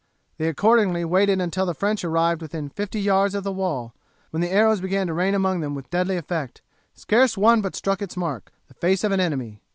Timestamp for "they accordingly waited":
0.39-1.39